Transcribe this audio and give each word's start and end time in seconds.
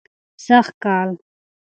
سږ 0.45 0.67
کال 0.83 1.09